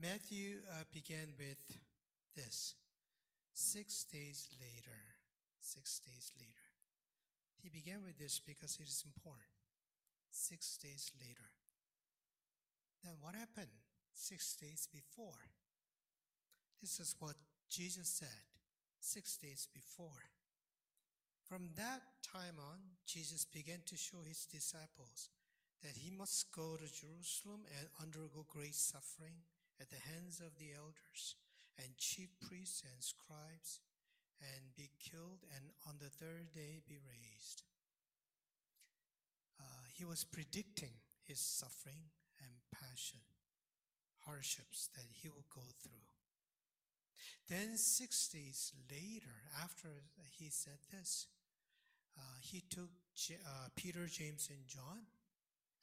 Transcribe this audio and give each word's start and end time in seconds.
Matthew 0.00 0.58
uh, 0.70 0.84
began 0.92 1.34
with 1.38 1.62
this 2.36 2.74
six 3.52 4.04
days 4.04 4.48
later. 4.60 4.98
Six 5.60 6.00
days 6.00 6.30
later. 6.38 6.68
He 7.62 7.70
began 7.70 8.04
with 8.04 8.18
this 8.18 8.40
because 8.44 8.76
it 8.76 8.88
is 8.88 9.04
important. 9.06 9.48
Six 10.30 10.76
days 10.76 11.10
later. 11.20 11.48
Then 13.02 13.14
what 13.20 13.34
happened 13.34 13.72
six 14.12 14.56
days 14.56 14.88
before? 14.92 15.40
This 16.80 17.00
is 17.00 17.14
what 17.18 17.36
Jesus 17.70 18.08
said 18.08 18.44
six 19.00 19.36
days 19.36 19.68
before. 19.72 20.28
From 21.48 21.68
that 21.76 22.02
time 22.22 22.56
on, 22.58 22.78
Jesus 23.06 23.44
began 23.44 23.80
to 23.86 23.96
show 23.96 24.24
his 24.26 24.46
disciples 24.46 25.28
that 25.82 25.96
he 25.96 26.10
must 26.10 26.52
go 26.52 26.76
to 26.76 27.00
Jerusalem 27.00 27.64
and 27.78 27.88
undergo 28.00 28.46
great 28.48 28.74
suffering 28.74 29.44
at 29.80 29.90
the 29.90 30.02
hands 30.12 30.40
of 30.40 30.58
the 30.58 30.72
elders 30.74 31.34
and 31.78 31.96
chief 31.98 32.30
priests 32.40 32.82
and 32.86 33.02
scribes 33.02 33.80
and 34.40 34.74
be 34.76 34.90
killed 34.98 35.42
and 35.54 35.70
on 35.86 35.96
the 35.98 36.10
third 36.10 36.52
day 36.54 36.80
be 36.86 36.98
raised. 36.98 37.62
Uh, 39.60 39.86
he 39.94 40.04
was 40.04 40.24
predicting 40.24 40.94
his 41.22 41.40
suffering 41.40 42.10
and 42.42 42.52
passion, 42.72 43.20
hardships 44.26 44.88
that 44.94 45.06
he 45.22 45.28
will 45.28 45.46
go 45.54 45.62
through. 45.82 46.04
Then, 47.48 47.76
six 47.76 48.28
days 48.28 48.72
later, 48.90 49.50
after 49.62 49.88
he 50.30 50.48
said 50.48 50.78
this, 50.90 51.26
uh, 52.16 52.22
he 52.40 52.62
took 52.68 52.90
J- 53.14 53.38
uh, 53.46 53.68
Peter, 53.76 54.06
James, 54.06 54.48
and 54.50 54.66
John 54.66 55.06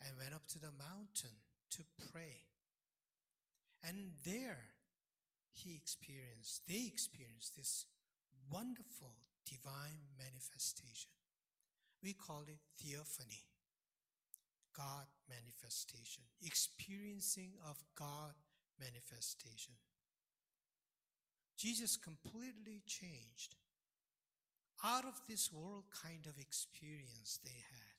and 0.02 0.17
went 0.17 0.34
up 0.34 0.48
to 0.50 0.59
the 0.59 0.72
mountain 0.78 1.38
to 1.72 1.84
pray. 2.12 2.50
And 3.84 4.12
there 4.25 4.75
he 5.53 5.75
experienced, 5.75 6.67
they 6.67 6.86
experienced 6.88 7.58
this 7.58 7.86
wonderful 8.52 9.14
divine 9.45 10.14
manifestation. 10.17 11.11
We 12.03 12.14
call 12.14 12.44
it 12.47 12.59
theophany, 12.80 13.45
God 14.75 15.05
manifestation, 15.30 16.23
experiencing 16.44 17.53
of 17.70 17.78
God 17.95 18.33
manifestation. 18.80 19.75
Jesus 21.58 21.98
completely 21.98 22.81
changed. 22.88 23.55
Out 24.83 25.05
of 25.05 25.22
this 25.30 25.53
world 25.53 25.83
kind 26.03 26.25
of 26.25 26.39
experience 26.39 27.39
they 27.44 27.61
had. 27.70 27.94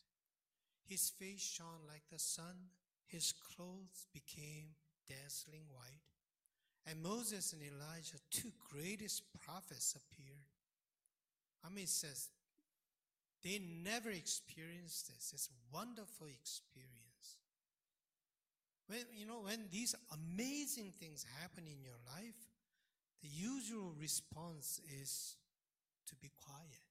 His 0.89 1.11
face 1.11 1.41
shone 1.41 1.87
like 1.87 2.03
the 2.11 2.19
sun, 2.19 2.71
his 3.06 3.33
clothes 3.33 4.06
became 4.12 4.75
dazzling 5.08 5.67
white, 5.75 6.03
and 6.86 7.03
Moses 7.03 7.53
and 7.53 7.62
Elijah, 7.62 8.19
two 8.31 8.53
greatest 8.70 9.22
prophets, 9.44 9.94
appeared. 9.94 10.47
I 11.64 11.69
mean, 11.69 11.84
it 11.84 11.91
says 11.91 12.28
they 13.42 13.61
never 13.84 14.11
experienced 14.11 15.09
this. 15.09 15.33
It's 15.34 15.48
a 15.48 15.77
wonderful 15.77 16.27
experience. 16.27 17.39
When 18.89 19.00
you 19.14 19.27
know 19.27 19.42
when 19.42 19.69
these 19.70 19.94
amazing 20.12 20.92
things 20.98 21.25
happen 21.41 21.64
in 21.66 21.83
your 21.83 21.98
life, 22.16 22.34
the 23.22 23.28
usual 23.28 23.94
response 23.98 24.81
is 25.00 25.37
to 26.09 26.16
be 26.16 26.31
quiet, 26.37 26.91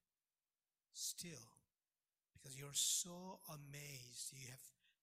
still, 0.94 1.52
because 2.34 2.58
you're 2.58 2.70
so 2.74 3.40
amazed. 3.50 4.32
You 4.34 4.48
have 4.50 4.60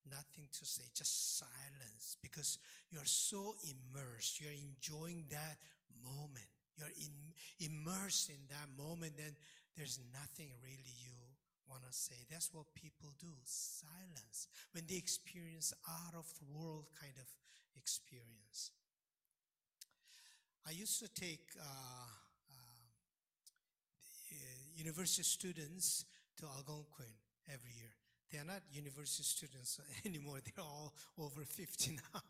nothing 0.07 0.49
to 0.53 0.65
say, 0.65 0.85
just 0.95 1.39
silence, 1.39 2.17
because 2.23 2.59
you're 2.91 3.05
so 3.05 3.55
immersed. 3.65 4.41
You're 4.41 4.53
enjoying 4.53 5.25
that 5.31 5.59
moment. 6.03 6.49
You're 6.77 6.95
in, 6.95 7.35
immersed 7.59 8.31
in 8.31 8.43
that 8.51 8.69
moment, 8.77 9.15
and 9.19 9.35
there's 9.77 9.99
nothing 10.13 10.51
really 10.63 10.95
you 11.03 11.19
want 11.69 11.83
to 11.83 11.93
say. 11.93 12.17
That's 12.31 12.53
what 12.53 12.75
people 12.75 13.13
do 13.19 13.29
silence 13.45 14.49
when 14.73 14.85
they 14.89 14.97
experience 14.97 15.75
out 15.89 16.15
of 16.15 16.27
the 16.39 16.47
world 16.47 16.87
kind 17.01 17.15
of 17.19 17.27
experience. 17.77 18.71
I 20.67 20.73
used 20.73 21.01
to 21.01 21.09
take 21.09 21.47
uh, 21.59 21.65
uh, 22.53 22.79
university 24.77 25.23
students 25.23 26.05
to 26.39 26.47
Algonquin 26.47 27.13
every 27.49 27.73
year. 27.77 27.98
They 28.31 28.39
are 28.39 28.45
not 28.45 28.61
university 28.71 29.23
students 29.23 29.81
anymore. 30.05 30.39
They're 30.45 30.65
all 30.65 30.93
over 31.19 31.45
50 31.45 31.97
now. 31.97 32.21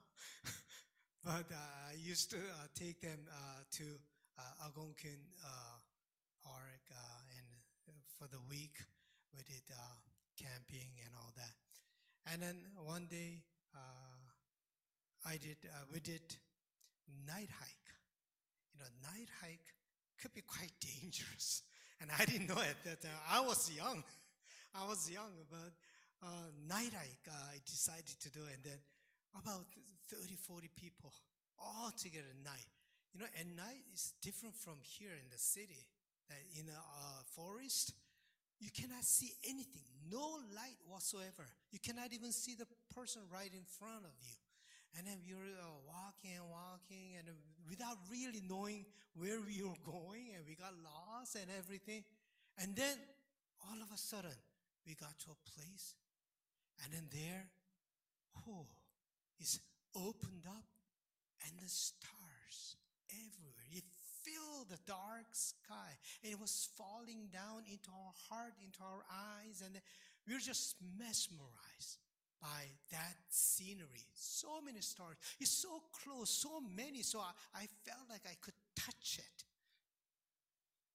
but 1.25 1.51
uh, 1.51 1.91
I 1.91 1.95
used 1.99 2.31
to 2.31 2.37
uh, 2.37 2.67
take 2.75 3.01
them 3.01 3.19
uh, 3.31 3.63
to 3.73 3.85
uh, 4.39 4.65
Algonquin 4.65 5.19
Park 6.45 6.81
and 7.87 7.97
for 8.19 8.29
the 8.29 8.41
week 8.49 8.79
we 9.35 9.43
did 9.43 9.63
camping 10.39 10.91
and 11.05 11.15
all 11.19 11.33
that. 11.37 11.55
And 12.33 12.43
then 12.43 12.57
one 12.85 13.07
day 13.11 13.43
I 15.27 15.37
did 15.37 15.59
we 15.93 16.01
did 16.01 16.23
night 17.27 17.51
hike 17.61 17.89
you 18.73 18.81
know, 18.81 18.91
night 19.11 19.29
hike 19.43 19.75
could 20.21 20.33
be 20.35 20.43
quite 20.43 20.73
dangerous. 20.81 21.63
And 22.01 22.11
I 22.19 22.25
didn't 22.25 22.49
know 22.49 22.63
at 22.63 22.79
that. 22.85 23.11
I 23.31 23.41
was 23.41 23.71
young. 23.75 24.05
I 24.75 24.87
was 24.87 25.11
young, 25.11 25.33
but 25.51 25.73
uh, 26.23 26.51
night 26.69 26.93
hike 26.95 27.27
uh, 27.29 27.55
I 27.55 27.59
decided 27.67 28.19
to 28.21 28.31
do. 28.31 28.41
And 28.53 28.63
then 28.63 28.79
about 29.35 29.67
30, 30.11 30.35
40 30.35 30.71
people 30.77 31.13
all 31.59 31.91
together 31.97 32.29
at 32.31 32.45
night. 32.45 32.69
You 33.13 33.21
know, 33.21 33.31
at 33.39 33.47
night 33.47 33.85
is 33.93 34.13
different 34.23 34.55
from 34.55 34.79
here 34.83 35.15
in 35.17 35.29
the 35.31 35.39
city. 35.39 35.87
That 36.29 36.45
in 36.61 36.69
a 36.69 36.77
uh, 36.77 37.25
forest, 37.35 37.95
you 38.61 38.69
cannot 38.69 39.05
see 39.05 39.33
anything, 39.49 39.87
no 40.11 40.43
light 40.53 40.77
whatsoever. 40.85 41.49
You 41.73 41.79
cannot 41.79 42.13
even 42.13 42.33
see 42.33 42.55
the 42.55 42.67
person 42.93 43.23
right 43.33 43.49
in 43.49 43.65
front 43.65 44.05
of 44.05 44.13
you. 44.21 44.37
And 44.97 45.07
then 45.07 45.21
we 45.25 45.33
were 45.35 45.57
uh, 45.57 45.79
walking 45.87 46.37
and 46.37 46.49
walking 46.51 47.17
and 47.17 47.29
without 47.69 47.97
really 48.11 48.43
knowing 48.49 48.85
where 49.15 49.41
we 49.41 49.63
were 49.63 49.79
going 49.85 50.35
and 50.35 50.45
we 50.49 50.57
got 50.57 50.73
lost 50.83 51.37
and 51.37 51.47
everything. 51.57 52.05
And 52.59 52.75
then 52.75 52.97
all 53.69 53.79
of 53.81 53.89
a 53.95 53.99
sudden 53.99 54.37
we 54.87 54.95
got 54.95 55.17
to 55.25 55.31
a 55.33 55.41
place 55.45 55.95
and 56.85 56.93
then 56.93 57.07
there, 57.13 57.49
oh, 58.49 58.67
it's 59.39 59.59
opened 59.95 60.47
up 60.47 60.69
and 61.47 61.53
the 61.59 61.69
stars 61.69 62.77
everywhere. 63.11 63.67
It 63.73 63.85
filled 64.23 64.71
the 64.71 64.79
dark 64.87 65.33
sky 65.33 65.97
and 66.23 66.33
it 66.33 66.41
was 66.41 66.69
falling 66.77 67.29
down 67.33 67.63
into 67.71 67.91
our 67.91 68.15
heart, 68.29 68.55
into 68.63 68.83
our 68.83 69.03
eyes, 69.11 69.63
and 69.65 69.81
we 70.27 70.35
were 70.35 70.41
just 70.41 70.77
mesmerized 70.99 71.99
by 72.41 72.71
that 72.93 73.17
scenery. 73.31 74.07
So 74.15 74.61
many 74.65 74.81
stars. 74.81 75.17
It's 75.41 75.51
so 75.51 75.83
close, 76.05 76.31
so 76.31 76.61
many. 76.77 77.03
So 77.03 77.19
I, 77.19 77.33
I 77.55 77.67
felt 77.85 78.07
like 78.09 78.23
I 78.27 78.37
could 78.41 78.55
touch 78.77 79.19
it. 79.19 79.45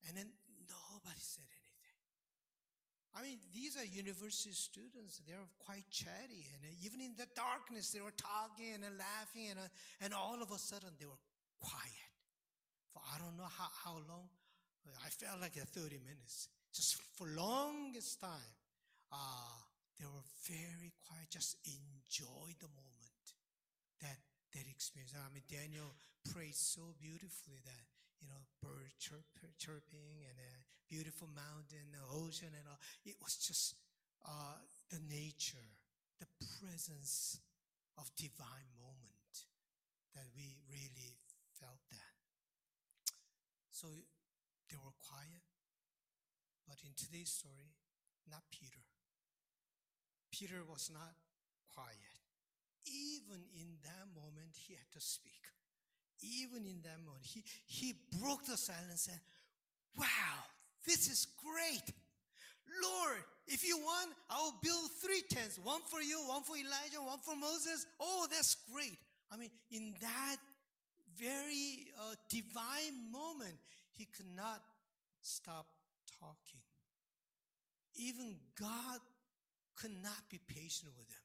And 0.08 0.18
then 0.18 0.28
nobody 0.70 1.20
said. 1.20 1.53
I 3.14 3.22
mean, 3.22 3.38
these 3.54 3.78
are 3.78 3.86
university 3.86 4.58
students. 4.58 5.22
They're 5.28 5.50
quite 5.62 5.86
chatty. 5.94 6.50
And 6.58 6.66
uh, 6.66 6.86
even 6.86 7.02
in 7.02 7.14
the 7.14 7.30
darkness, 7.38 7.94
they 7.94 8.02
were 8.02 8.16
talking 8.18 8.74
and 8.74 8.98
laughing. 8.98 9.54
And, 9.54 9.60
uh, 9.62 10.02
and 10.02 10.14
all 10.14 10.42
of 10.42 10.50
a 10.50 10.58
sudden, 10.58 10.90
they 10.98 11.06
were 11.06 11.22
quiet. 11.62 12.10
For 12.90 13.02
I 13.06 13.22
don't 13.22 13.38
know 13.38 13.50
how, 13.50 13.70
how 13.86 13.96
long. 14.10 14.34
I 15.06 15.10
felt 15.10 15.40
like 15.40 15.54
30 15.54 16.02
minutes. 16.02 16.50
Just 16.74 16.98
for 17.14 17.28
longest 17.28 18.20
time. 18.20 18.54
Uh, 19.14 19.62
they 20.00 20.10
were 20.10 20.26
very 20.50 20.92
quiet, 21.06 21.30
just 21.30 21.56
enjoy 21.70 22.50
the 22.58 22.68
moment 22.74 23.26
that 24.02 24.18
that 24.58 24.66
experience. 24.66 25.14
I 25.14 25.30
mean, 25.34 25.46
Daniel 25.46 25.94
prayed 26.34 26.58
so 26.58 26.98
beautifully 26.98 27.62
that 27.66 27.84
you 28.22 28.28
know, 28.28 28.42
bird 28.62 28.90
chirp, 29.00 29.26
chirping 29.58 30.26
and 30.26 30.38
a 30.40 30.54
beautiful 30.90 31.28
mountain, 31.34 31.92
the 31.92 32.04
ocean, 32.16 32.50
and 32.54 32.68
all. 32.68 32.80
It 33.06 33.16
was 33.22 33.38
just 33.38 33.76
uh, 34.26 34.60
the 34.90 35.00
nature, 35.10 35.70
the 36.20 36.28
presence 36.60 37.40
of 37.98 38.10
divine 38.16 38.72
moment 38.80 39.48
that 40.16 40.26
we 40.36 40.56
really 40.70 41.18
felt 41.60 41.82
that. 41.92 42.14
So 43.72 43.88
they 44.70 44.78
were 44.78 44.96
quiet, 45.10 45.44
but 46.68 46.78
in 46.86 46.94
today's 46.96 47.30
story, 47.30 47.74
not 48.30 48.44
Peter. 48.52 48.86
Peter 50.32 50.64
was 50.70 50.90
not 50.94 51.14
quiet. 51.74 52.14
Even 52.86 53.44
in 53.56 53.78
that 53.84 54.08
moment, 54.16 54.56
he 54.56 54.74
had 54.74 54.90
to 54.94 55.02
speak. 55.02 55.42
Even 56.22 56.66
in 56.66 56.82
that 56.84 57.00
moment, 57.06 57.26
he, 57.26 57.44
he 57.66 57.94
broke 58.20 58.46
the 58.46 58.58
silence 58.58 59.08
and, 59.12 59.20
wow, 59.98 60.43
this 60.86 61.08
is 61.10 61.28
great. 61.38 61.94
Lord, 62.82 63.24
if 63.48 63.68
you 63.68 63.78
want, 63.78 64.12
I 64.30 64.42
will 64.42 64.56
build 64.62 64.90
three 65.02 65.22
tents 65.30 65.60
one 65.64 65.82
for 65.90 66.02
you, 66.02 66.18
one 66.28 66.44
for 66.44 66.56
Elijah, 66.56 67.02
one 67.04 67.20
for 67.20 67.36
Moses. 67.36 67.86
Oh, 68.00 68.28
that's 68.30 68.56
great. 68.72 68.98
I 69.32 69.38
mean, 69.38 69.50
in 69.72 69.94
that 70.02 70.38
very 71.18 71.88
uh, 72.00 72.16
divine 72.30 73.12
moment, 73.12 73.56
he 73.92 74.06
could 74.06 74.34
not 74.36 74.62
stop 75.22 75.68
talking. 76.20 76.62
Even 77.96 78.36
God 78.60 79.00
could 79.76 79.94
not 80.02 80.30
be 80.30 80.40
patient 80.48 80.92
with 80.98 81.08
him. 81.08 81.24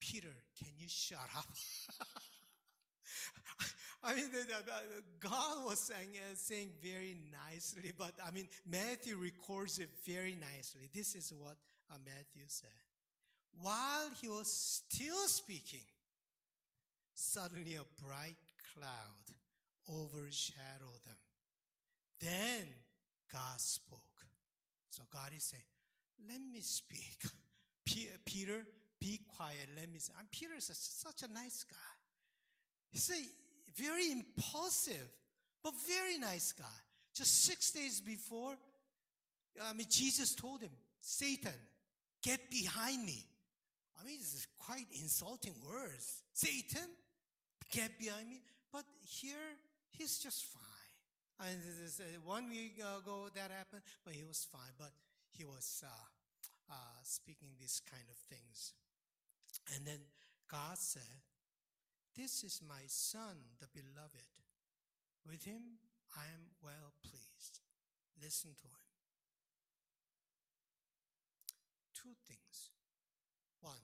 Peter, 0.00 0.34
can 0.58 0.72
you 0.76 0.86
shut 0.88 1.18
up? 1.36 1.46
I 4.04 4.14
mean, 4.14 4.26
God 5.20 5.64
was 5.64 5.78
saying, 5.78 6.10
uh, 6.16 6.34
saying 6.34 6.70
very 6.82 7.16
nicely, 7.50 7.92
but 7.96 8.12
I 8.26 8.30
mean, 8.30 8.48
Matthew 8.70 9.16
records 9.16 9.78
it 9.78 9.88
very 10.06 10.36
nicely. 10.38 10.88
This 10.92 11.14
is 11.14 11.32
what 11.38 11.56
uh, 11.90 11.96
Matthew 12.04 12.42
said. 12.46 12.68
While 13.60 14.10
he 14.20 14.28
was 14.28 14.48
still 14.48 15.26
speaking, 15.26 15.86
suddenly 17.14 17.76
a 17.76 18.02
bright 18.04 18.36
cloud 18.74 19.24
overshadowed 19.88 21.04
them. 21.06 21.16
Then 22.20 22.66
God 23.32 23.60
spoke. 23.60 24.00
So 24.90 25.02
God 25.12 25.30
is 25.36 25.44
saying, 25.44 25.62
let 26.28 26.40
me 26.52 26.60
speak. 26.60 27.18
Peter, 28.24 28.64
be 29.00 29.20
quiet. 29.36 29.68
Let 29.76 29.92
me 29.92 29.98
say. 29.98 30.12
And 30.18 30.30
Peter 30.30 30.54
is 30.56 30.70
such 30.72 31.28
a 31.28 31.32
nice 31.32 31.64
guy. 31.68 31.93
A 32.94 33.80
very 33.82 34.10
impulsive, 34.12 35.08
but 35.62 35.72
very 35.86 36.18
nice 36.18 36.52
guy. 36.52 36.64
Just 37.14 37.44
six 37.44 37.70
days 37.70 38.00
before, 38.00 38.54
I 39.62 39.72
mean, 39.72 39.86
Jesus 39.88 40.34
told 40.34 40.60
him, 40.60 40.70
Satan, 41.00 41.52
get 42.22 42.50
behind 42.50 43.04
me. 43.04 43.24
I 44.00 44.04
mean, 44.04 44.18
this 44.18 44.34
is 44.34 44.46
quite 44.58 44.86
insulting 45.00 45.54
words. 45.66 46.22
Satan, 46.32 46.88
get 47.70 47.98
behind 47.98 48.28
me. 48.28 48.40
But 48.72 48.84
here, 49.00 49.58
he's 49.90 50.18
just 50.18 50.44
fine. 50.44 51.48
And 51.48 51.60
this, 51.82 52.00
uh, 52.00 52.04
one 52.24 52.48
week 52.48 52.78
ago 52.78 53.28
that 53.34 53.50
happened, 53.50 53.82
but 54.04 54.14
he 54.14 54.24
was 54.24 54.46
fine. 54.50 54.74
But 54.78 54.90
he 55.30 55.44
was 55.44 55.82
uh, 55.84 56.72
uh, 56.72 56.74
speaking 57.02 57.48
these 57.60 57.80
kind 57.90 58.04
of 58.08 58.16
things. 58.16 58.72
And 59.74 59.86
then 59.86 59.98
God 60.50 60.78
said, 60.78 61.02
This 62.16 62.44
is 62.44 62.62
my 62.62 62.86
son, 62.86 63.58
the 63.58 63.66
beloved. 63.74 64.30
With 65.26 65.44
him 65.44 65.82
I 66.16 66.30
am 66.30 66.54
well 66.62 66.94
pleased. 67.02 67.58
Listen 68.22 68.54
to 68.62 68.68
him. 68.68 68.84
Two 71.92 72.14
things. 72.28 72.70
One, 73.60 73.82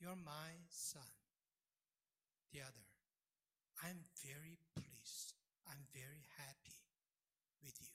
you're 0.00 0.18
my 0.18 0.66
son. 0.68 1.06
The 2.52 2.60
other, 2.60 2.88
I'm 3.84 4.04
very 4.18 4.58
pleased. 4.74 5.34
I'm 5.68 5.86
very 5.94 6.26
happy 6.42 6.82
with 7.62 7.78
you. 7.80 7.94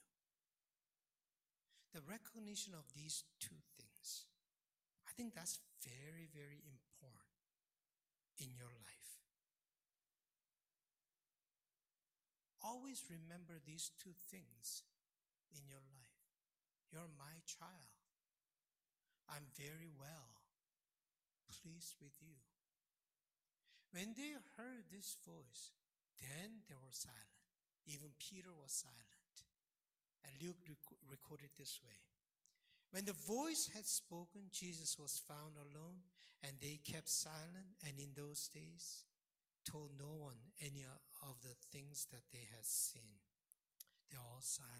The 1.94 2.01
recognition 2.07 2.74
of 2.74 2.88
these 2.95 3.24
two 3.39 3.59
things, 3.75 4.25
I 5.06 5.12
think 5.18 5.35
that's 5.35 5.59
very, 5.83 6.29
very 6.33 6.63
important 6.63 7.27
in 8.39 8.56
your 8.56 8.71
life. 8.71 8.97
Always 12.68 13.00
remember 13.08 13.64
these 13.64 13.96
two 13.96 14.12
things 14.28 14.84
in 15.56 15.64
your 15.72 15.80
life. 15.80 16.19
You're 16.92 17.08
my 17.16 17.40
child. 17.48 17.96
I'm 19.31 19.48
very 19.56 19.88
well 19.96 20.44
pleased 21.48 21.96
with 22.04 22.19
you. 22.19 22.36
When 23.96 24.12
they 24.19 24.36
heard 24.60 24.92
this 24.92 25.16
voice, 25.24 25.72
then 26.19 26.68
they 26.68 26.75
were 26.75 26.92
silent. 26.92 27.40
Even 27.88 28.12
Peter 28.19 28.52
was 28.52 28.75
silent. 28.75 29.36
And 30.28 30.36
Luke 30.44 30.60
rec- 30.68 31.00
recorded 31.08 31.56
this 31.56 31.80
way. 31.80 32.04
When 32.92 33.06
the 33.06 33.16
voice 33.16 33.72
had 33.74 33.86
spoken, 33.86 34.52
Jesus 34.52 35.00
was 35.00 35.24
found 35.24 35.56
alone, 35.56 36.04
and 36.44 36.60
they 36.60 36.80
kept 36.84 37.08
silent, 37.08 37.80
and 37.88 38.00
in 38.00 38.12
those 38.16 38.48
days 38.52 39.08
told 39.63 39.92
no 40.00 40.12
one 40.20 40.40
any 40.60 40.84
of 41.24 41.36
the 41.42 41.56
things 41.72 42.08
that 42.12 42.24
they 42.31 42.46
had 42.56 42.66
seen. 42.66 43.19
They're 44.10 44.19
all 44.19 44.42
silent. 44.42 44.74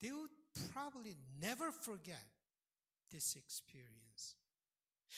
They 0.00 0.10
would 0.10 0.30
probably 0.74 1.16
never 1.40 1.70
forget 1.70 2.24
this 3.10 3.36
experience. 3.36 4.34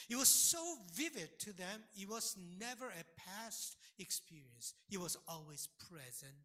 It 0.09 0.15
was 0.15 0.27
so 0.27 0.59
vivid 0.93 1.39
to 1.39 1.53
them, 1.55 1.83
it 1.99 2.09
was 2.09 2.35
never 2.59 2.87
a 2.87 3.03
past 3.19 3.77
experience. 3.97 4.73
It 4.91 4.99
was 4.99 5.17
always 5.27 5.69
present, 5.89 6.35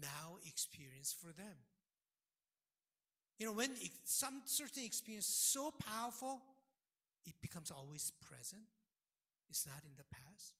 now 0.00 0.38
experience 0.46 1.14
for 1.18 1.32
them. 1.32 1.56
You 3.38 3.46
know, 3.46 3.52
when 3.52 3.70
some 4.04 4.42
certain 4.46 4.84
experience 4.84 5.26
so 5.26 5.70
powerful, 5.70 6.42
it 7.24 7.34
becomes 7.40 7.70
always 7.70 8.10
present. 8.20 8.62
It's 9.48 9.66
not 9.66 9.82
in 9.84 9.92
the 9.96 10.04
past. 10.10 10.54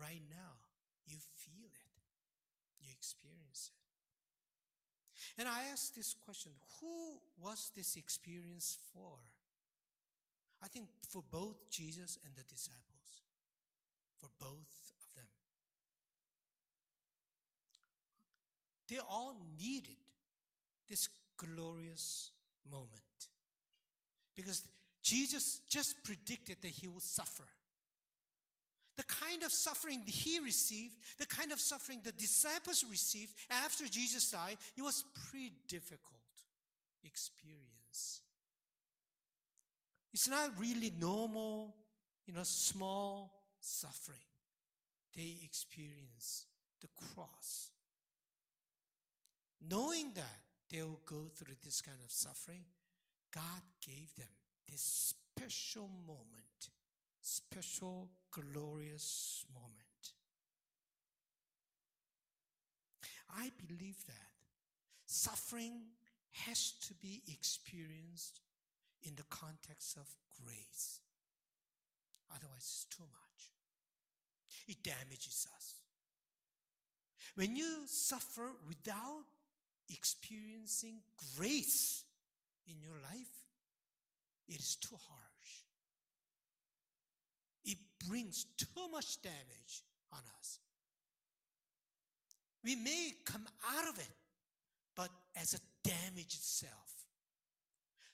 Right 0.00 0.22
now, 0.30 0.58
you 1.06 1.16
feel 1.36 1.68
it. 1.68 2.02
You 2.80 2.88
experience 2.92 3.70
it. 3.70 5.40
And 5.40 5.48
I 5.48 5.64
ask 5.72 5.94
this 5.94 6.14
question, 6.14 6.52
who 6.80 7.18
was 7.40 7.70
this 7.76 7.96
experience 7.96 8.78
for? 8.92 9.18
I 10.62 10.68
think 10.68 10.86
for 11.08 11.22
both 11.30 11.70
Jesus 11.70 12.18
and 12.24 12.34
the 12.34 12.42
disciples, 12.44 13.22
for 14.20 14.28
both 14.38 14.92
of 14.96 15.14
them. 15.16 15.26
They 18.88 18.98
all 18.98 19.36
needed 19.58 19.96
this 20.88 21.08
glorious 21.36 22.30
moment 22.70 23.02
because 24.36 24.62
Jesus 25.02 25.60
just 25.68 26.02
predicted 26.04 26.58
that 26.62 26.68
he 26.68 26.86
would 26.88 27.02
suffer. 27.02 27.44
The 28.96 29.04
kind 29.04 29.42
of 29.42 29.52
suffering 29.52 30.02
he 30.06 30.38
received, 30.40 30.94
the 31.18 31.26
kind 31.26 31.50
of 31.50 31.60
suffering 31.60 32.00
the 32.04 32.12
disciples 32.12 32.84
received 32.90 33.32
after 33.50 33.86
Jesus 33.86 34.30
died, 34.30 34.58
it 34.76 34.82
was 34.82 35.04
pretty 35.30 35.52
difficult 35.66 36.20
experience. 37.04 38.20
It's 40.12 40.28
not 40.28 40.50
really 40.58 40.92
normal, 41.00 41.74
you 42.26 42.34
know, 42.34 42.42
small 42.42 43.32
suffering. 43.60 44.18
They 45.16 45.38
experience 45.42 46.46
the 46.80 46.88
cross. 46.88 47.70
Knowing 49.68 50.12
that 50.14 50.40
they 50.70 50.82
will 50.82 51.00
go 51.06 51.28
through 51.34 51.54
this 51.64 51.80
kind 51.80 51.98
of 52.04 52.10
suffering, 52.10 52.64
God 53.32 53.62
gave 53.86 54.14
them 54.16 54.28
this 54.70 55.14
special 55.36 55.88
moment, 56.06 56.70
special, 57.22 58.10
glorious 58.30 59.46
moment. 59.54 59.72
I 63.34 63.50
believe 63.66 64.04
that 64.06 64.28
suffering 65.06 65.80
has 66.46 66.72
to 66.86 66.94
be 66.94 67.22
experienced 67.28 68.40
in 69.02 69.14
the 69.16 69.24
context 69.30 69.96
of 69.96 70.06
grace. 70.44 71.00
Otherwise, 72.34 72.58
it's 72.58 72.86
too 72.90 73.04
much. 73.04 73.50
It 74.68 74.82
damages 74.82 75.46
us. 75.56 75.74
When 77.34 77.56
you 77.56 77.86
suffer 77.86 78.50
without 78.68 79.24
experiencing 79.90 81.00
grace 81.36 82.04
in 82.66 82.80
your 82.80 82.96
life, 83.02 83.32
it 84.48 84.58
is 84.58 84.76
too 84.76 84.96
harsh. 85.08 85.31
Brings 88.08 88.46
too 88.56 88.88
much 88.90 89.20
damage 89.22 89.82
on 90.12 90.20
us. 90.38 90.58
We 92.64 92.76
may 92.76 93.12
come 93.24 93.46
out 93.76 93.88
of 93.88 93.98
it, 93.98 94.10
but 94.96 95.08
as 95.40 95.54
a 95.54 95.88
damage 95.88 96.34
itself. 96.34 97.06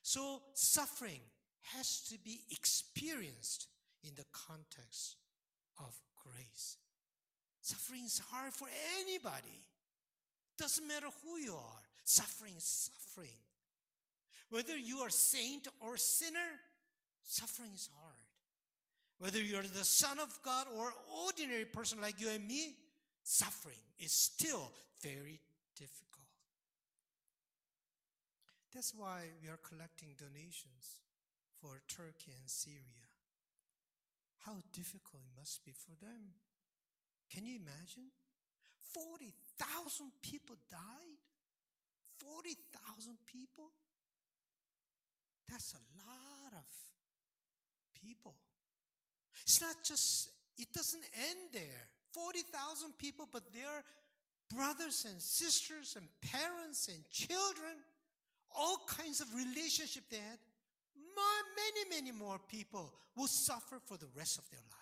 So 0.02 0.40
suffering 0.54 1.21
has 1.75 2.00
to 2.09 2.18
be 2.18 2.40
experienced 2.50 3.66
in 4.02 4.14
the 4.16 4.25
context 4.33 5.16
of 5.78 5.95
grace. 6.16 6.76
Suffering 7.61 8.04
is 8.04 8.21
hard 8.30 8.52
for 8.52 8.68
anybody. 9.00 9.64
Doesn't 10.57 10.88
matter 10.88 11.09
who 11.23 11.37
you 11.37 11.52
are. 11.52 11.83
Suffering 12.04 12.54
is 12.57 12.64
suffering. 12.64 13.37
Whether 14.50 14.78
you 14.78 15.00
are 15.00 15.11
saint 15.11 15.68
or 15.80 15.99
sinner, 15.99 16.49
suffering 17.23 17.71
is 17.75 17.90
hard. 18.00 18.28
Whether 19.19 19.43
you're 19.43 19.63
the 19.63 19.85
son 19.85 20.19
of 20.21 20.31
God 20.45 20.67
or 20.77 20.93
ordinary 21.27 21.65
person 21.65 22.01
like 22.01 22.21
you 22.21 22.29
and 22.29 22.47
me, 22.47 22.77
suffering 23.23 23.83
is 23.99 24.13
still 24.13 24.71
very 25.03 25.41
difficult. 25.77 26.09
That's 28.73 28.95
why 28.95 29.27
we 29.43 29.49
are 29.49 29.59
collecting 29.59 30.15
donations 30.17 31.03
for 31.61 31.81
Turkey 31.89 32.31
and 32.39 32.47
Syria. 32.47 33.11
How 34.47 34.63
difficult 34.73 35.23
it 35.27 35.39
must 35.39 35.65
be 35.65 35.73
for 35.73 35.93
them 36.01 36.39
Can 37.29 37.45
you 37.45 37.57
imagine? 37.57 38.09
40,000 38.95 40.13
people 40.23 40.57
died. 40.71 41.21
40,000 42.25 43.19
people? 43.27 43.69
That's 45.51 45.75
a 45.75 45.85
lot 46.09 46.53
of 46.57 46.69
people. 48.01 48.35
It's 49.42 49.61
not 49.61 49.76
just, 49.85 50.30
it 50.57 50.73
doesn't 50.73 51.04
end 51.30 51.52
there. 51.52 51.88
40,000 52.12 52.97
people, 52.99 53.28
but 53.33 53.52
their 53.52 53.85
brothers 54.54 55.07
and 55.09 55.21
sisters 55.21 55.97
and 55.97 56.07
parents 56.33 56.88
and 56.88 57.09
children, 57.11 57.76
all 58.57 58.78
kinds 58.87 59.21
of 59.21 59.26
relationship 59.35 60.04
they 60.11 60.16
had. 60.16 60.38
Many, 60.97 62.02
many 62.02 62.16
more 62.16 62.38
people 62.49 62.92
will 63.16 63.26
suffer 63.26 63.78
for 63.85 63.97
the 63.97 64.09
rest 64.16 64.38
of 64.38 64.49
their 64.50 64.61
lives. 64.61 64.78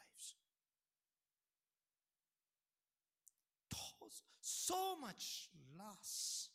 So 4.48 4.96
much 5.00 5.48
loss. 5.78 6.48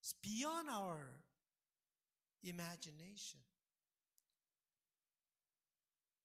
It's 0.00 0.14
beyond 0.22 0.68
our 0.68 0.98
imagination. 2.44 3.40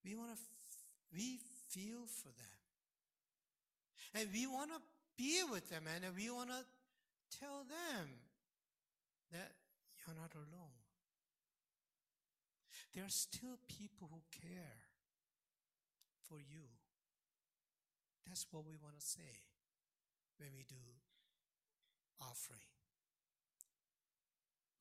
We 0.08 0.16
want 0.16 0.32
to, 0.32 0.38
we 1.14 1.40
feel 1.68 2.08
for 2.08 2.32
them. 2.32 2.58
And 4.16 4.30
we 4.32 4.48
want 4.48 4.72
to 4.72 4.80
be 5.18 5.42
with 5.52 5.70
them 5.70 5.84
and 5.94 6.16
we 6.16 6.30
want 6.30 6.50
to 6.50 6.64
tell 7.38 7.68
them 7.68 8.08
that 9.34 9.52
you're 10.00 10.16
not 10.16 10.32
alone. 10.34 10.80
There 12.96 13.04
are 13.04 13.10
still 13.10 13.60
people 13.68 14.08
who 14.10 14.22
care 14.32 14.80
for 16.30 16.40
you. 16.40 16.64
That's 18.26 18.48
what 18.52 18.64
we 18.66 18.78
want 18.82 18.98
to 18.98 19.06
say 19.06 19.44
when 20.40 20.50
we 20.56 20.64
do 20.64 20.76
offering. 22.22 22.72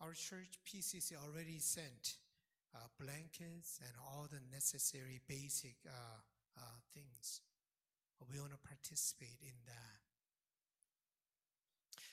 Our 0.00 0.12
church 0.12 0.60
PCC 0.64 1.14
already 1.18 1.58
sent 1.58 2.14
uh, 2.76 2.86
blankets 3.00 3.80
and 3.82 3.92
all 4.04 4.28
the 4.30 4.40
necessary 4.52 5.20
basic 5.26 5.76
uh, 5.86 5.90
uh, 6.58 6.60
things. 6.92 7.40
We 8.30 8.38
want 8.40 8.52
to 8.52 8.58
participate 8.58 9.38
in 9.42 9.56
that. 9.66 10.00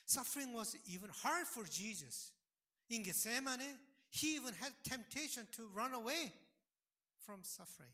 Suffering 0.06 0.54
was 0.54 0.76
even 0.86 1.10
hard 1.24 1.48
for 1.48 1.64
Jesus. 1.64 2.32
In 2.90 3.04
Gethsemane, 3.04 3.80
he 4.10 4.36
even 4.36 4.54
had 4.54 4.72
temptation 4.84 5.48
to 5.54 5.68
run 5.74 5.94
away 5.94 6.32
from 7.26 7.40
suffering. 7.42 7.90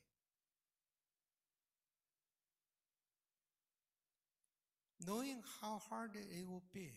Knowing 5.05 5.41
how 5.61 5.81
hard 5.89 6.11
it 6.15 6.47
will 6.47 6.63
be, 6.73 6.91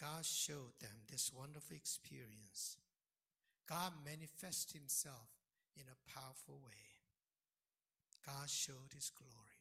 God 0.00 0.24
showed 0.24 0.78
them 0.80 0.96
this 1.10 1.32
wonderful 1.34 1.74
experience. 1.74 2.76
God 3.68 3.92
manifested 4.04 4.78
himself 4.78 5.28
in 5.74 5.82
a 5.90 6.10
powerful 6.10 6.60
way. 6.64 6.86
God 8.24 8.48
showed 8.48 8.94
his 8.94 9.10
glory. 9.10 9.58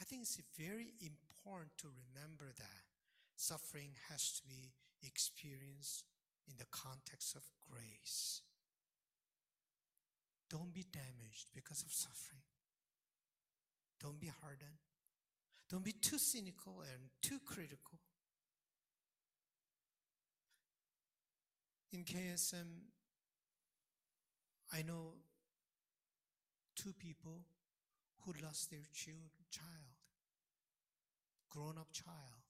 I 0.00 0.04
think 0.04 0.22
it's 0.22 0.40
very 0.58 0.92
important 1.00 1.70
to 1.78 1.88
remember 1.88 2.52
that 2.56 2.82
suffering 3.36 3.92
has 4.10 4.32
to 4.40 4.42
be 4.48 4.72
experienced 5.02 6.04
in 6.48 6.54
the 6.58 6.66
context 6.70 7.36
of 7.36 7.42
grace. 7.70 8.42
Don't 10.50 10.74
be 10.74 10.84
damaged 10.92 11.48
because 11.54 11.82
of 11.82 11.92
suffering. 11.92 12.42
Don't 14.00 14.20
be 14.20 14.30
hardened. 14.42 14.80
Don't 15.70 15.84
be 15.84 15.92
too 15.92 16.18
cynical 16.18 16.82
and 16.82 17.08
too 17.22 17.38
critical. 17.44 17.98
In 21.94 22.02
KSM, 22.02 22.90
I 24.72 24.82
know 24.82 25.12
two 26.74 26.92
people 26.92 27.46
who 28.22 28.32
lost 28.42 28.68
their 28.68 28.82
child, 28.92 29.94
grown 31.48 31.78
up 31.78 31.92
child. 31.92 32.42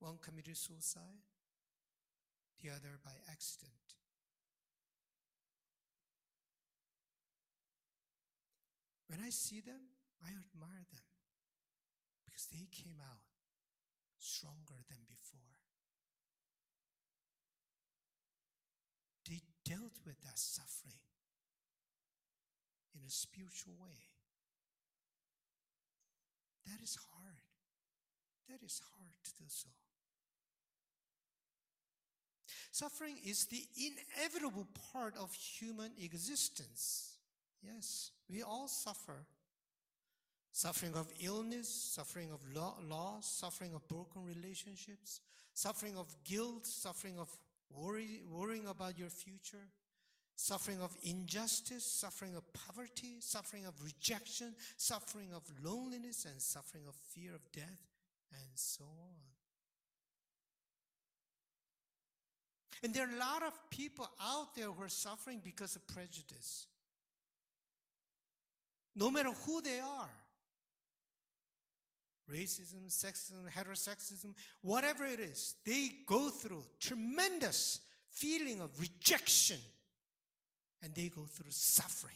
One 0.00 0.18
committed 0.20 0.56
suicide, 0.56 1.22
the 2.60 2.70
other 2.70 2.98
by 3.04 3.12
accident. 3.30 3.94
When 9.06 9.20
I 9.24 9.30
see 9.30 9.60
them, 9.60 9.94
I 10.20 10.30
admire 10.30 10.84
them 10.90 11.06
because 12.24 12.48
they 12.50 12.66
came 12.72 12.98
out 13.00 13.22
stronger 14.18 14.82
than 14.88 14.98
before. 15.06 15.59
Dealt 19.64 19.98
with 20.04 20.20
that 20.22 20.38
suffering 20.38 21.00
in 22.94 23.00
a 23.06 23.10
spiritual 23.10 23.74
way. 23.80 23.98
That 26.66 26.82
is 26.82 26.96
hard. 27.12 27.34
That 28.48 28.64
is 28.64 28.80
hard 28.96 29.14
to 29.24 29.30
do 29.38 29.44
so. 29.48 29.68
Suffering 32.72 33.16
is 33.24 33.46
the 33.46 33.62
inevitable 33.76 34.66
part 34.92 35.14
of 35.16 35.32
human 35.34 35.92
existence. 36.00 37.16
Yes, 37.62 38.10
we 38.28 38.42
all 38.42 38.68
suffer. 38.68 39.26
Suffering 40.52 40.94
of 40.94 41.06
illness, 41.20 41.68
suffering 41.68 42.30
of 42.32 42.40
loss, 42.54 43.26
suffering 43.26 43.74
of 43.74 43.86
broken 43.88 44.24
relationships, 44.24 45.20
suffering 45.54 45.96
of 45.96 46.14
guilt, 46.24 46.66
suffering 46.66 47.18
of 47.18 47.28
worry, 47.76 48.22
worrying 48.30 48.66
about 48.66 48.98
your 48.98 49.08
future, 49.08 49.68
suffering 50.36 50.80
of 50.80 50.96
injustice, 51.02 51.84
suffering 51.84 52.34
of 52.34 52.44
poverty, 52.52 53.16
suffering 53.20 53.66
of 53.66 53.74
rejection, 53.84 54.54
suffering 54.76 55.28
of 55.34 55.42
loneliness, 55.62 56.24
and 56.24 56.40
suffering 56.40 56.84
of 56.88 56.94
fear 56.94 57.34
of 57.34 57.52
death, 57.52 57.86
and 58.32 58.50
so 58.54 58.84
on. 58.84 59.14
And 62.82 62.94
there 62.94 63.06
are 63.06 63.14
a 63.14 63.18
lot 63.18 63.42
of 63.42 63.52
people 63.68 64.08
out 64.22 64.54
there 64.54 64.66
who 64.66 64.82
are 64.82 64.88
suffering 64.88 65.40
because 65.44 65.76
of 65.76 65.86
prejudice. 65.86 66.66
No 68.96 69.10
matter 69.10 69.30
who 69.46 69.60
they 69.60 69.78
are 69.80 70.10
racism, 72.32 72.88
sexism, 72.88 73.48
heterosexism, 73.50 74.34
whatever 74.62 75.04
it 75.04 75.20
is, 75.20 75.56
they 75.64 75.90
go 76.06 76.28
through 76.28 76.64
tremendous 76.78 77.80
feeling 78.10 78.60
of 78.60 78.70
rejection 78.80 79.58
and 80.82 80.94
they 80.94 81.08
go 81.08 81.22
through 81.22 81.50
suffering. 81.50 82.14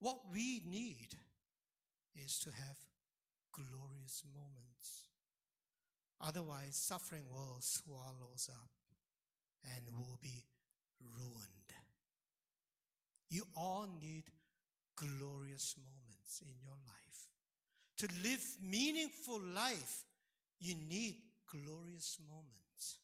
What 0.00 0.18
we 0.32 0.62
need 0.66 1.16
is 2.14 2.38
to 2.40 2.50
have 2.50 2.76
glorious 3.52 4.22
moments. 4.34 5.08
Otherwise, 6.20 6.76
suffering 6.76 7.22
will 7.32 7.56
swallow 7.60 8.30
us 8.34 8.50
up 8.52 8.70
and 9.74 9.96
will 9.96 10.18
be 10.22 10.44
ruined. 11.16 11.48
You 13.30 13.44
all 13.56 13.88
need 14.00 14.24
glorious 14.96 15.76
moments 15.78 16.42
in 16.42 16.54
your 16.62 16.76
life. 16.86 17.04
To 17.98 18.08
live 18.22 18.44
meaningful 18.62 19.40
life, 19.40 20.04
you 20.60 20.74
need 20.74 21.16
glorious 21.50 22.18
moments. 22.28 22.98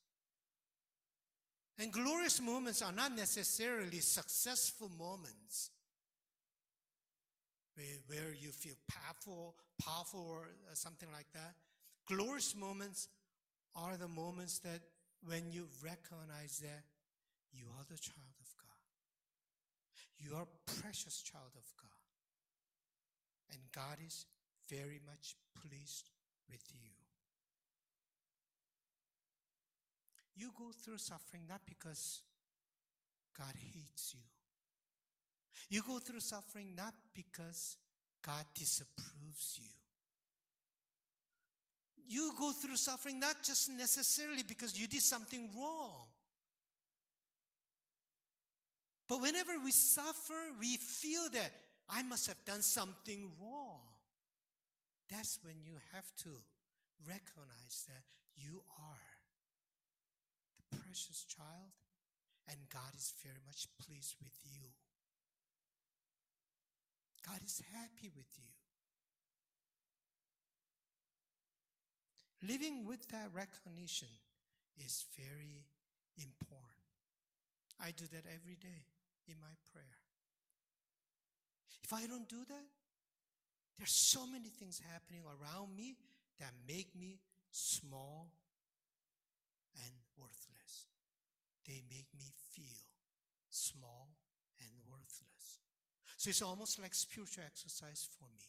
And 1.79 1.93
glorious 1.93 2.41
moments 2.41 2.83
are 2.83 2.93
not 2.93 3.17
necessarily 3.17 4.01
successful 4.01 4.91
moments 4.99 5.71
where, 8.07 8.35
you 8.35 8.51
feel 8.51 8.75
powerful, 8.89 9.55
powerful 9.83 10.27
or 10.29 10.49
uh, 10.71 10.75
something 10.75 11.09
like 11.13 11.33
that. 11.33 11.55
Glorious 12.07 12.55
moments 12.55 13.09
are 13.75 13.97
the 13.97 14.09
moments 14.09 14.59
that 14.59 14.81
when 15.25 15.51
you 15.51 15.67
recognize 15.83 16.59
that 16.59 16.83
you 17.53 17.65
are 17.79 17.85
the 17.89 17.99
child. 17.99 18.40
You 20.21 20.37
are 20.37 20.47
precious 20.81 21.23
child 21.23 21.53
of 21.57 21.65
God. 21.77 21.91
And 23.53 23.61
God 23.75 23.99
is 24.07 24.27
very 24.69 25.01
much 25.05 25.35
pleased 25.61 26.11
with 26.49 26.63
you. 26.73 26.91
You 30.37 30.53
go 30.57 30.71
through 30.85 30.99
suffering 30.99 31.43
not 31.49 31.61
because 31.67 32.21
God 33.37 33.55
hates 33.57 34.15
you. 34.15 34.21
You 35.69 35.83
go 35.87 35.99
through 35.99 36.21
suffering 36.21 36.75
not 36.77 36.95
because 37.15 37.77
God 38.23 38.45
disapproves 38.55 39.59
you. 39.59 39.71
you 42.11 42.33
go 42.37 42.51
through 42.51 42.75
suffering 42.75 43.21
not 43.21 43.37
just 43.43 43.71
necessarily 43.71 44.43
because 44.43 44.79
you 44.79 44.89
did 44.89 45.01
something 45.01 45.49
wrong. 45.57 46.07
But 49.11 49.21
whenever 49.21 49.59
we 49.65 49.73
suffer, 49.73 50.39
we 50.61 50.77
feel 50.77 51.29
that 51.33 51.51
I 51.89 52.05
must 52.05 52.29
have 52.29 52.39
done 52.45 52.63
something 52.63 53.27
wrong. 53.43 53.83
That's 55.11 55.41
when 55.43 55.57
you 55.65 55.73
have 55.93 56.07
to 56.23 56.31
recognize 57.05 57.87
that 57.89 58.05
you 58.37 58.63
are 58.79 59.11
the 60.55 60.77
precious 60.79 61.27
child 61.27 61.75
and 62.49 62.57
God 62.73 62.95
is 62.97 63.13
very 63.25 63.43
much 63.45 63.67
pleased 63.85 64.15
with 64.23 64.39
you. 64.45 64.63
God 67.27 67.41
is 67.45 67.61
happy 67.75 68.13
with 68.15 68.31
you. 68.39 68.55
Living 72.49 72.87
with 72.87 73.09
that 73.09 73.31
recognition 73.35 74.15
is 74.79 75.05
very 75.19 75.67
important. 76.17 76.79
I 77.81 77.91
do 77.91 78.05
that 78.13 78.25
every 78.33 78.55
day 78.55 78.87
in 79.31 79.39
my 79.39 79.55
prayer. 79.71 80.03
If 81.83 81.93
I 81.95 82.07
don't 82.07 82.29
do 82.29 82.43
that, 82.49 82.69
there's 83.79 83.95
so 83.95 84.27
many 84.27 84.51
things 84.51 84.83
happening 84.93 85.23
around 85.25 85.75
me 85.75 85.97
that 86.39 86.53
make 86.67 86.95
me 86.95 87.19
small 87.51 88.35
and 89.79 89.95
worthless. 90.19 90.91
They 91.67 91.83
make 91.89 92.11
me 92.19 92.29
feel 92.53 92.83
small 93.49 94.11
and 94.61 94.71
worthless. 94.91 95.63
So 96.19 96.29
it's 96.29 96.43
almost 96.43 96.79
like 96.79 96.95
spiritual 96.95 97.45
exercise 97.47 98.07
for 98.19 98.29
me. 98.37 98.45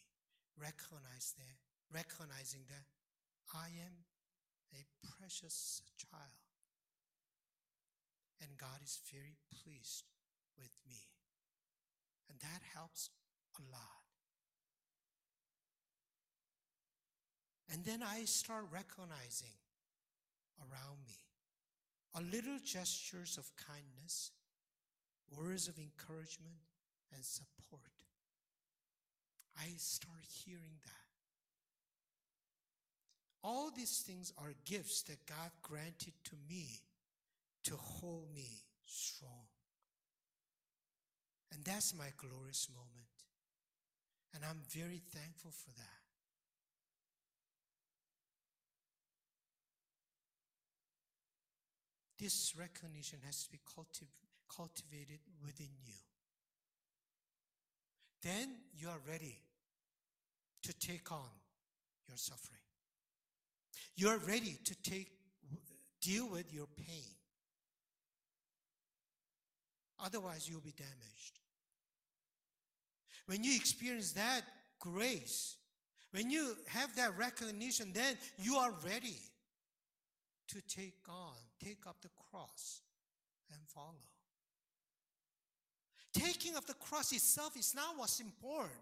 Recognize 0.59 1.33
that, 1.37 1.55
recognizing 1.93 2.67
that 2.67 2.85
I 3.55 3.71
am 3.81 4.03
a 4.75 4.83
precious 5.17 5.81
child. 5.97 6.43
And 8.41 8.57
God 8.57 8.81
is 8.83 8.99
very 9.13 9.37
pleased 9.63 10.03
with 10.57 10.71
me. 10.87 11.07
And 12.29 12.39
that 12.39 12.61
helps 12.73 13.09
a 13.57 13.61
lot. 13.71 14.01
And 17.71 17.85
then 17.85 18.03
I 18.03 18.25
start 18.25 18.65
recognizing 18.71 19.55
around 20.59 20.97
me 21.05 21.15
a 22.15 22.21
little 22.21 22.59
gestures 22.63 23.37
of 23.37 23.49
kindness, 23.55 24.31
words 25.37 25.69
of 25.69 25.77
encouragement 25.77 26.59
and 27.13 27.23
support. 27.23 27.81
I 29.57 29.67
start 29.77 30.25
hearing 30.43 30.79
that. 30.83 30.91
All 33.43 33.71
these 33.71 33.99
things 33.99 34.33
are 34.37 34.53
gifts 34.65 35.03
that 35.03 35.25
God 35.25 35.51
granted 35.61 36.13
to 36.25 36.35
me 36.49 36.81
to 37.63 37.75
hold 37.75 38.27
me 38.35 38.49
strong. 38.85 39.47
And 41.53 41.63
that's 41.65 41.93
my 41.93 42.07
glorious 42.17 42.67
moment. 42.73 43.11
And 44.33 44.43
I'm 44.45 44.61
very 44.69 45.01
thankful 45.13 45.51
for 45.51 45.71
that. 45.71 46.01
This 52.17 52.53
recognition 52.57 53.19
has 53.25 53.43
to 53.43 53.51
be 53.51 53.59
cultiv- 53.67 54.07
cultivated 54.55 55.19
within 55.43 55.71
you. 55.83 55.95
Then 58.21 58.55
you 58.77 58.89
are 58.89 58.99
ready 59.09 59.37
to 60.61 60.73
take 60.73 61.11
on 61.11 61.31
your 62.07 62.17
suffering. 62.17 62.61
You 63.95 64.09
are 64.09 64.19
ready 64.19 64.57
to 64.63 64.75
take, 64.83 65.11
deal 65.99 66.29
with 66.29 66.53
your 66.53 66.67
pain. 66.67 67.15
Otherwise, 69.99 70.47
you'll 70.47 70.61
be 70.61 70.73
damaged. 70.77 71.40
When 73.27 73.43
you 73.43 73.55
experience 73.55 74.13
that 74.13 74.41
grace, 74.79 75.55
when 76.11 76.29
you 76.29 76.55
have 76.67 76.95
that 76.95 77.17
recognition, 77.17 77.91
then 77.93 78.17
you 78.37 78.55
are 78.55 78.73
ready 78.85 79.17
to 80.49 80.61
take 80.67 80.97
on, 81.07 81.35
take 81.63 81.87
up 81.87 81.97
the 82.01 82.09
cross 82.29 82.81
and 83.51 83.59
follow. 83.73 83.95
Taking 86.13 86.57
up 86.57 86.65
the 86.65 86.73
cross 86.73 87.13
itself 87.13 87.55
is 87.57 87.73
not 87.73 87.97
what's 87.97 88.19
important. 88.19 88.79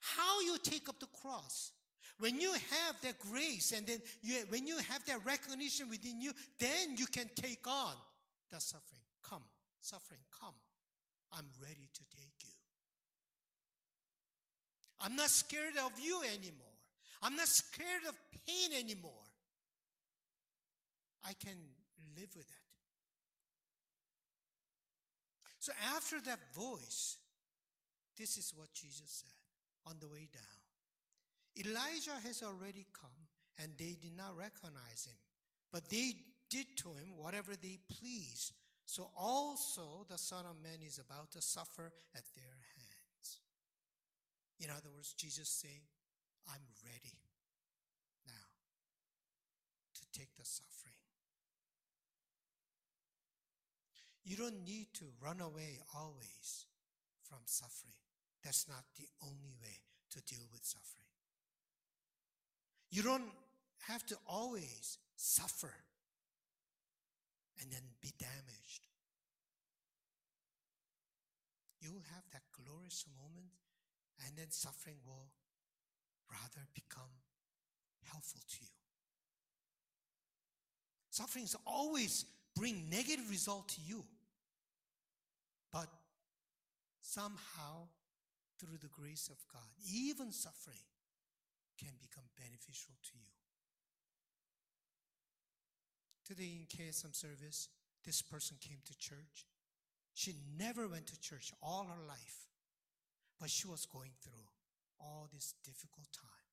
How 0.00 0.40
you 0.40 0.56
take 0.62 0.88
up 0.88 0.98
the 0.98 1.06
cross. 1.22 1.72
When 2.18 2.40
you 2.40 2.52
have 2.52 3.00
that 3.02 3.18
grace 3.30 3.72
and 3.76 3.86
then 3.86 4.00
you, 4.22 4.38
when 4.48 4.66
you 4.66 4.76
have 4.78 5.04
that 5.06 5.24
recognition 5.24 5.88
within 5.88 6.20
you, 6.20 6.32
then 6.58 6.96
you 6.96 7.06
can 7.06 7.30
take 7.36 7.64
on 7.68 7.94
the 8.50 8.60
suffering. 8.60 9.02
Come, 9.22 9.44
suffering, 9.80 10.20
come. 10.40 10.54
I'm 11.32 11.46
ready 11.62 11.88
to 11.94 12.00
take. 12.10 12.37
I'm 15.00 15.16
not 15.16 15.30
scared 15.30 15.76
of 15.84 15.92
you 16.02 16.20
anymore. 16.22 16.66
I'm 17.22 17.36
not 17.36 17.48
scared 17.48 18.04
of 18.08 18.14
pain 18.46 18.78
anymore. 18.78 19.12
I 21.26 21.32
can 21.34 21.56
live 22.16 22.30
with 22.36 22.46
it. 22.46 22.68
So 25.60 25.72
after 25.94 26.20
that 26.22 26.38
voice, 26.54 27.16
this 28.16 28.38
is 28.38 28.52
what 28.56 28.72
Jesus 28.72 29.22
said 29.24 29.90
on 29.90 29.96
the 30.00 30.08
way 30.08 30.28
down. 30.32 31.66
Elijah 31.66 32.18
has 32.24 32.42
already 32.42 32.86
come 32.98 33.10
and 33.60 33.72
they 33.76 33.96
did 34.00 34.16
not 34.16 34.36
recognize 34.36 35.06
him, 35.06 35.18
but 35.72 35.88
they 35.90 36.12
did 36.48 36.66
to 36.76 36.88
him 36.90 37.16
whatever 37.16 37.52
they 37.60 37.78
pleased. 37.98 38.52
So 38.86 39.10
also 39.16 40.06
the 40.08 40.18
Son 40.18 40.44
of 40.46 40.62
Man 40.62 40.80
is 40.86 40.98
about 40.98 41.32
to 41.32 41.42
suffer 41.42 41.92
at 42.14 42.22
their. 42.34 42.57
In 44.60 44.70
other 44.70 44.90
words, 44.94 45.14
Jesus 45.14 45.48
saying, 45.48 45.82
I'm 46.48 46.66
ready 46.84 47.18
now 48.26 48.48
to 49.94 50.18
take 50.18 50.34
the 50.36 50.44
suffering. 50.44 50.94
You 54.24 54.36
don't 54.36 54.64
need 54.66 54.88
to 54.94 55.04
run 55.22 55.40
away 55.40 55.78
always 55.96 56.66
from 57.22 57.38
suffering. 57.44 57.94
That's 58.44 58.68
not 58.68 58.84
the 58.98 59.06
only 59.22 59.54
way 59.60 59.80
to 60.10 60.20
deal 60.22 60.46
with 60.52 60.64
suffering. 60.64 61.06
You 62.90 63.02
don't 63.02 63.30
have 63.86 64.04
to 64.06 64.16
always 64.26 64.98
suffer 65.16 65.72
and 67.60 67.70
then 67.70 67.82
be 68.00 68.12
damaged. 68.18 68.86
You 71.80 71.92
will 71.92 72.04
have 72.14 72.24
that 72.32 72.42
glorious 72.52 73.04
moment, 73.16 73.52
and 74.24 74.36
then 74.36 74.50
suffering 74.50 74.96
will 75.06 75.30
rather 76.30 76.66
become 76.74 77.10
helpful 78.04 78.40
to 78.48 78.56
you. 78.60 78.68
Sufferings 81.10 81.56
always 81.66 82.24
bring 82.54 82.88
negative 82.90 83.28
result 83.30 83.68
to 83.70 83.80
you. 83.80 84.04
But 85.72 85.88
somehow, 87.02 87.88
through 88.58 88.78
the 88.80 88.88
grace 88.88 89.28
of 89.28 89.36
God, 89.52 89.68
even 89.92 90.32
suffering 90.32 90.86
can 91.78 91.92
become 92.00 92.24
beneficial 92.36 92.94
to 93.04 93.18
you. 93.18 93.30
Today 96.26 96.58
in 96.58 96.66
KSM 96.66 97.14
service, 97.14 97.68
this 98.04 98.20
person 98.20 98.56
came 98.60 98.78
to 98.84 98.98
church. 98.98 99.46
She 100.14 100.34
never 100.58 100.88
went 100.88 101.06
to 101.06 101.20
church 101.20 101.52
all 101.62 101.84
her 101.84 102.06
life, 102.06 102.47
but 103.38 103.50
she 103.50 103.66
was 103.66 103.86
going 103.86 104.12
through 104.20 104.46
all 105.00 105.28
this 105.32 105.54
difficult 105.64 106.08
time. 106.12 106.48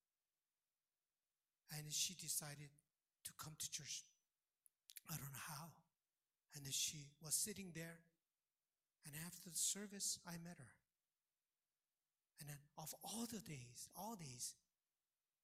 And 1.77 1.91
she 1.91 2.13
decided 2.13 2.69
to 3.25 3.31
come 3.41 3.53
to 3.57 3.71
church. 3.71 4.03
I 5.09 5.15
don't 5.15 5.33
know 5.33 5.47
how. 5.49 5.73
And 6.55 6.71
she 6.73 7.09
was 7.23 7.33
sitting 7.33 7.71
there. 7.73 7.99
And 9.05 9.13
after 9.25 9.49
the 9.49 9.57
service, 9.57 10.19
I 10.27 10.33
met 10.43 10.57
her. 10.57 10.73
And 12.39 12.49
then, 12.49 12.57
of 12.77 12.93
all 13.03 13.25
the 13.25 13.39
days, 13.39 13.89
all 13.97 14.15
days, 14.15 14.55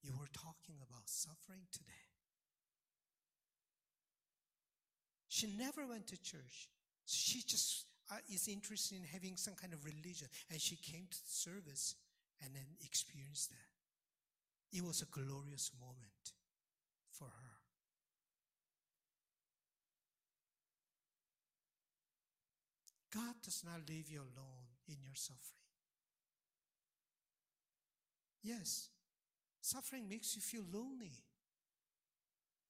you 0.01 0.13
were 0.19 0.29
talking 0.33 0.75
about 0.81 1.05
suffering 1.05 1.67
today. 1.71 2.05
She 5.27 5.47
never 5.57 5.87
went 5.87 6.07
to 6.07 6.21
church. 6.21 6.69
She 7.05 7.41
just 7.41 7.85
is 8.31 8.47
interested 8.47 8.97
in 8.97 9.03
having 9.03 9.37
some 9.37 9.55
kind 9.55 9.73
of 9.73 9.85
religion. 9.85 10.27
And 10.49 10.59
she 10.59 10.75
came 10.75 11.07
to 11.09 11.17
the 11.17 11.29
service 11.29 11.95
and 12.43 12.53
then 12.53 12.65
experienced 12.83 13.51
that. 13.51 14.77
It 14.77 14.83
was 14.83 15.01
a 15.01 15.05
glorious 15.05 15.71
moment 15.79 16.33
for 17.11 17.25
her. 17.25 17.51
God 23.13 23.35
does 23.43 23.63
not 23.65 23.89
leave 23.89 24.09
you 24.09 24.19
alone 24.19 24.71
in 24.87 24.95
your 25.03 25.15
suffering. 25.15 25.59
Yes, 28.41 28.89
suffering 29.59 30.07
makes 30.07 30.35
you 30.35 30.41
feel 30.41 30.63
lonely. 30.71 31.11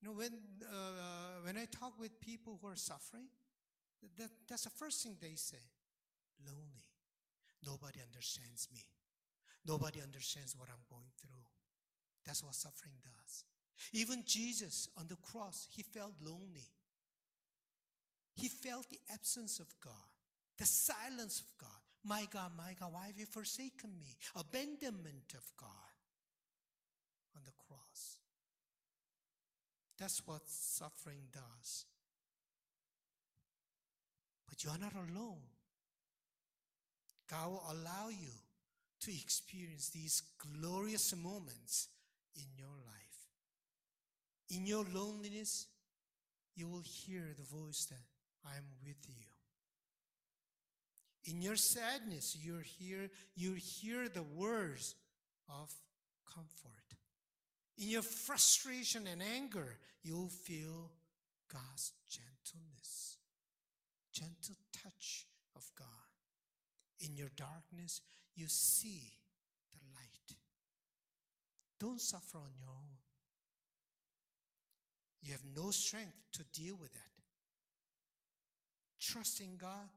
You 0.02 0.10
know, 0.10 0.16
when, 0.16 0.32
uh, 0.64 1.44
when 1.44 1.58
I 1.58 1.66
talk 1.66 1.94
with 2.00 2.20
people 2.20 2.58
who 2.60 2.68
are 2.68 2.76
suffering, 2.76 3.28
that, 4.18 4.30
that's 4.48 4.64
the 4.64 4.70
first 4.70 5.04
thing 5.04 5.16
they 5.22 5.36
say 5.36 5.64
lonely. 6.46 6.86
Nobody 7.66 8.00
understands 8.02 8.68
me. 8.74 8.82
Nobody 9.66 10.02
understands 10.02 10.56
what 10.58 10.70
I'm 10.70 10.84
going 10.90 11.12
through. 11.22 11.46
That's 12.26 12.44
what 12.44 12.56
suffering 12.56 12.96
does. 13.04 13.44
Even 13.94 14.24
Jesus 14.26 14.90
on 14.98 15.08
the 15.08 15.18
cross, 15.18 15.68
he 15.72 15.84
felt 15.84 16.14
lonely. 16.24 16.70
He 18.36 18.48
felt 18.48 18.90
the 18.90 19.00
absence 19.14 19.60
of 19.60 19.68
God, 19.84 20.10
the 20.58 20.66
silence 20.66 21.42
of 21.42 21.48
God. 21.60 21.70
My 22.04 22.26
God, 22.32 22.52
my 22.58 22.76
God, 22.80 22.94
why 22.94 23.08
have 23.08 23.18
you 23.18 23.26
forsaken 23.26 23.92
me? 24.00 24.18
Abandonment 24.36 25.34
of 25.36 25.46
God 25.58 25.70
on 27.36 27.44
the 27.46 27.52
cross. 27.68 28.18
That's 30.00 30.26
what 30.26 30.42
suffering 30.48 31.28
does. 31.32 31.86
You 34.64 34.72
are 34.72 34.78
not 34.78 34.94
alone. 34.94 35.42
God 37.30 37.50
will 37.50 37.64
allow 37.70 38.10
you 38.10 38.32
to 39.02 39.12
experience 39.12 39.90
these 39.90 40.22
glorious 40.38 41.16
moments 41.16 41.88
in 42.36 42.44
your 42.56 42.68
life. 42.68 43.12
In 44.50 44.66
your 44.66 44.86
loneliness, 44.94 45.68
you 46.56 46.68
will 46.68 46.84
hear 46.84 47.34
the 47.38 47.58
voice 47.58 47.86
that 47.86 48.04
I 48.46 48.58
am 48.58 48.66
with 48.86 48.98
you. 49.08 49.26
In 51.32 51.42
your 51.42 51.56
sadness, 51.56 52.36
you 52.40 52.58
hear, 52.58 53.10
you 53.36 53.54
hear 53.54 54.10
the 54.10 54.24
words 54.24 54.96
of 55.50 55.72
comfort. 56.34 56.72
In 57.78 57.90
your 57.90 58.02
frustration 58.02 59.08
and 59.08 59.22
anger, 59.22 59.78
you'll 60.04 60.28
feel 60.28 60.92
God's 61.52 61.94
gentleness, 62.10 63.11
gentle 64.12 64.56
touch 64.72 65.28
of 65.56 65.64
God. 65.78 65.88
In 67.00 67.16
your 67.16 67.32
darkness, 67.36 68.02
you 68.36 68.46
see 68.48 69.14
the 69.72 69.80
light. 69.94 70.38
Don't 71.80 72.00
suffer 72.00 72.38
on 72.38 72.52
your 72.56 72.70
own. 72.70 72.98
You 75.24 75.32
have 75.34 75.44
no 75.56 75.72
strength 75.72 76.18
to 76.34 76.44
deal 76.44 76.76
with 76.80 76.94
that. 76.94 77.12
Trust 79.00 79.42
in 79.42 79.58
God 79.58 79.90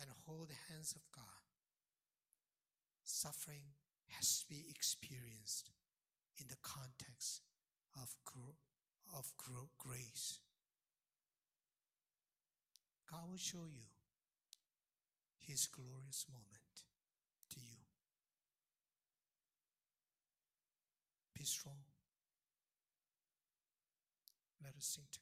and 0.00 0.10
hold 0.26 0.48
the 0.48 0.72
hands 0.72 0.92
of 0.92 1.02
God. 1.14 1.24
Suffering 3.04 3.62
has 4.08 4.40
to 4.40 4.48
be 4.48 4.64
experienced 4.68 5.70
in 6.40 6.46
the 6.48 6.56
context 6.62 7.42
of, 7.96 8.14
of 9.16 9.32
grace. 9.78 10.38
God 13.12 13.28
will 13.30 13.36
show 13.36 13.66
you 13.70 13.84
his 15.38 15.66
glorious 15.66 16.24
moment 16.32 16.86
to 17.50 17.60
you. 17.60 17.84
Be 21.38 21.44
strong. 21.44 21.84
Let 24.64 24.74
us 24.78 24.86
sing 24.86 25.04
together. 25.12 25.21